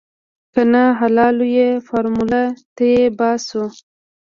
[0.53, 2.43] که نه حلالوو يې فارموله
[2.77, 3.63] تې باسو.